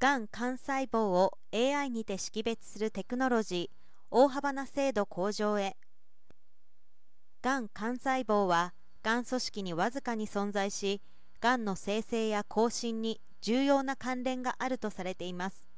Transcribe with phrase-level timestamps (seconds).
[0.00, 3.76] がん幹細胞を AI にて識別するテクノロジー
[4.10, 5.76] 大幅な精度向上へ。
[7.42, 8.72] がん幹細胞は
[9.02, 11.02] がん組織にわずかに存在し
[11.42, 15.68] がんの生成や更新に重要な関連があるとされています。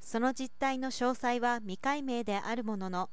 [0.00, 3.10] その実態の詳細は未解明であるものの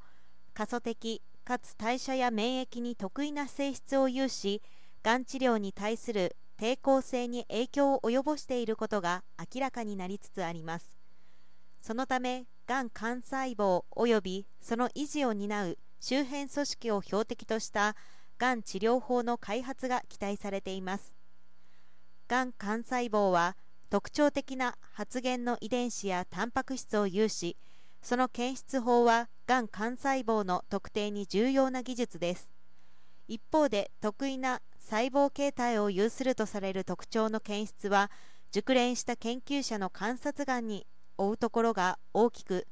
[0.54, 4.62] 過疎的かつ代謝や免疫に得意な性質を有し
[5.02, 10.96] がん治療に対する抵抗性に影響を及ぼしていることが明らかになりつつあります。
[11.80, 17.94] そのためがん幹細胞及びその維持を担う周辺組織を標的とした
[18.38, 21.14] がん治療法の開発が期待されています。
[22.26, 23.56] がん幹細胞は
[23.88, 27.56] 特徴的な発現の遺伝子やタンパク質を有し
[28.02, 32.50] その検出法はがん幹細胞の特定に重要な技術です。
[33.28, 38.10] 一方で得意な細胞形態を有するとされる特徴の検出は
[38.52, 40.86] 熟練した研究者の観察眼に
[41.18, 42.66] 追うところが大きく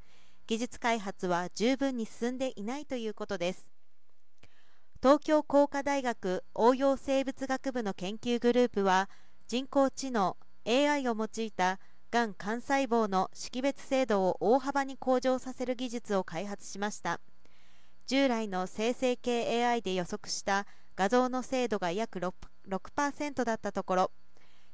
[0.47, 3.67] 技術開発は十分に進んでいないということです。
[4.99, 9.11] 東京工科大学応用生物学部の研究グループは
[9.47, 11.79] 人工知能 AI を用いた
[12.09, 17.19] がん幹細胞の識別精度を大幅に向上させる技術を開発しました。
[18.07, 20.65] 従来の生成系 AI で予測した
[20.97, 22.33] 画像の精度が約 6%,
[22.67, 24.11] 6だったところ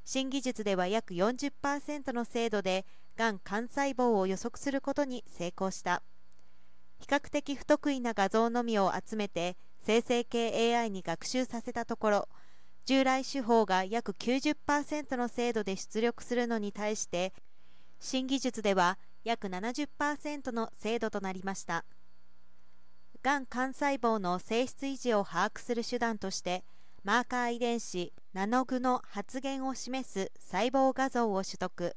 [0.06, 2.86] 新技術では約40%の精度で
[3.18, 6.02] がん幹細胞を予測することに成功した。
[7.00, 12.30] 比較的不得意な画像のみを集めて生成系 AI に学習させたところ
[12.86, 17.34] 従来手法が約90%の精度で出力するのに対して
[18.00, 21.84] 新技術では約70%の精度となりました。
[23.24, 26.66] がん幹細胞の性質維持を把握する手段として
[27.06, 31.96] マーカー遺伝子ナノグの発現を示す細胞画像を取得。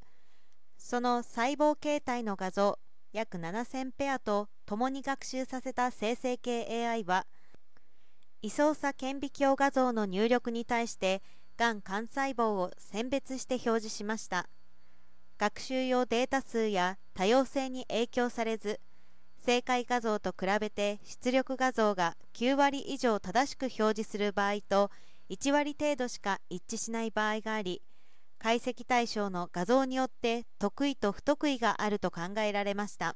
[0.78, 2.78] その細胞形態の画像
[3.12, 7.26] 約7000ペアと共に学習させた生成系 AI は
[8.40, 11.22] 位相差顕微鏡画像の入力に対して
[11.56, 14.48] がん幹細胞を選別して表示しました。
[15.38, 18.78] 学習用データ数や多様性に影響されず
[19.46, 24.90] 正解画像と比べて出力画像が9割以上正しく表示する場合と
[25.30, 27.80] 1割程度しか一致しない場合があり
[28.40, 33.14] 解析対象の画像によって得意と不得意があると考えられました。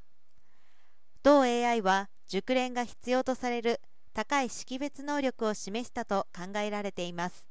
[1.21, 3.81] 同 AI は熟練が必要とされる
[4.13, 7.45] 高い識別能力を示したと考えられています。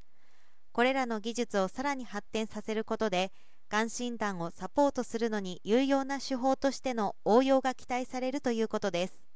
[0.73, 3.31] これらの技術をさらに発展させることで
[3.71, 9.30] がん診断をサポートするのに有用な手法としての応用が期待されるということです。